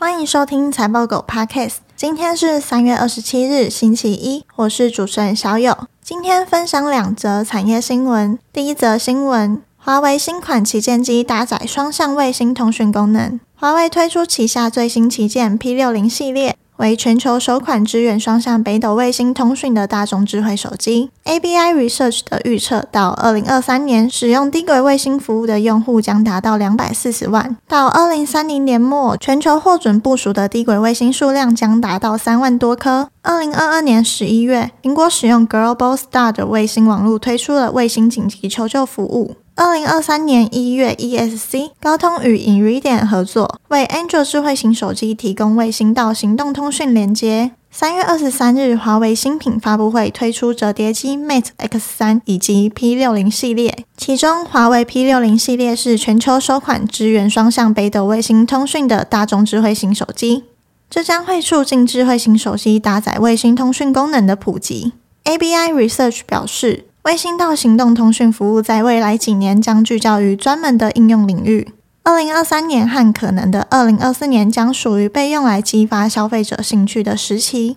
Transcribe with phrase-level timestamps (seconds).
[0.00, 1.78] 欢迎收听财报狗 Podcast。
[1.96, 4.44] 今天是三月二十七日，星期一。
[4.54, 5.76] 我是主持人小友。
[6.00, 8.38] 今天分享两则产业新闻。
[8.52, 13.40] 第一则新闻：华为新款旗舰机搭载双向卫星通讯功能。
[13.56, 16.56] 华为推出旗下最新旗舰 P60 系列。
[16.78, 21.10] 为全球首款支援双向北斗卫星通讯的大众智慧手机。
[21.24, 33.08] ABI Research 的预测，到二零二三年，使用低轨卫星服务的用户将达到两百四十万；到二零三零年末，全球获准部署的低轨卫星数量将达到三万多颗。
[33.22, 39.34] 二零二二年十一月，苹果使用 Global Star 的卫星网络推出了卫星紧急求救服务。
[39.58, 47.50] 二零二三年一月，ESC 高通与 i n r i d i a n 合作，为 Android 智慧型手机提供卫星到行动通讯连接。
[47.68, 60.44] 三月二十三日，华为新品发布会推出折叠机 Mate X 三以及 P 六零系列，其中华为 P 六零系列是全球首款支援双向北斗卫星通讯的大众智慧型手机，
[60.88, 64.92] 这将会促进智慧型手机搭载卫星通讯功能的普及。
[65.24, 66.84] ABI Research 表示。
[67.02, 71.72] 卫星到行动通讯服务在未来几年将聚焦于专门的应用领域。
[72.02, 77.76] 二零二三年和可能的二零二四年将属于被用来激发消费者兴趣的时期。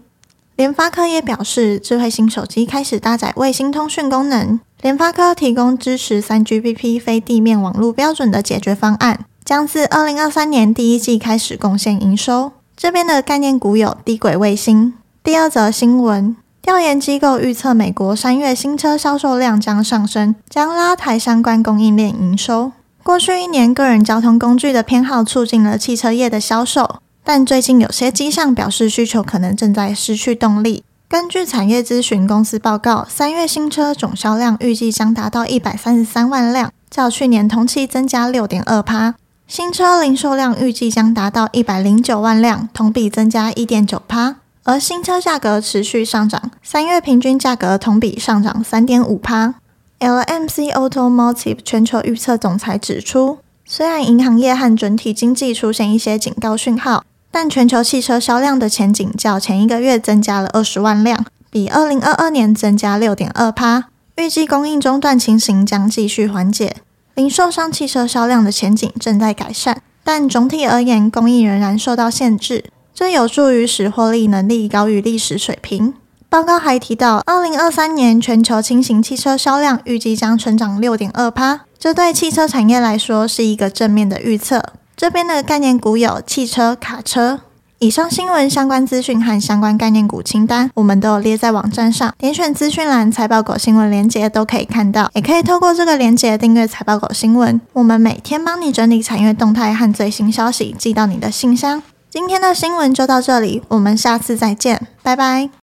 [0.55, 4.59] 联发科也表示，智慧型手机开始搭载卫星通讯功能。
[4.81, 12.51] 联发科提供支持三 GPP 非地面网络标准的解决方案，将自二零二三年第一季开始贡献营收。
[12.75, 14.93] 这边的概念股有低轨卫星。
[15.23, 16.35] 第二则新闻。
[16.61, 22.71] 调研机构预测，美国三月新车销售量将上升，将拉抬相关供应链营收。
[23.03, 30.83] 过去一年，个人交通工具的偏好促进了汽车业的销售，但最近有些迹象表示需求可能正在失去动力。
[31.09, 39.15] 根据产业咨询公司报告，三月新车总销量预计将达到一百三十三万辆，较去年同期增加六点二趴。
[39.47, 44.37] 新车零售量预计将达到一百零九万辆，同比增加一点九趴。
[44.63, 49.55] 而新车价格持续上涨，三月平均价格同比上涨三点五趴。
[49.99, 63.85] LMC Automotive 全球预测总裁指出，虽然银行业和整体经济出现一些警告讯号，但全球汽车销量的前景较前一个月增加了二十万辆，比二零二二年增加六点二趴。
[64.17, 66.75] 预计供应中断情形将继续缓解，
[67.15, 72.65] 零售商汽车销量的前景正在改善，但总体而言，供应仍然受到限制。
[73.01, 75.95] 这有助于使获利能力高于历史水平。
[76.29, 84.63] 报告还提到，二零二三年全球轻型汽车销量预计将成长六点二趴，这对汽车产业来说是一个正面的预测。
[84.95, 87.39] 这边的概念股有汽车、卡车。
[87.79, 97.59] 以上新闻相关资讯和相关概念股清单，我们都有列在网站上，点选资讯栏财报狗新闻连结都可以看到，也可以透过这个连结订阅财报狗新闻。
[97.73, 101.81] 我们每天帮你整理产业动态和最新消息，寄到你的信箱。
[102.11, 105.60] 今天的新闻就到这里，我们下次再见，拜拜。